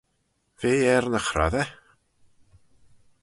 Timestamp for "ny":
1.09-1.21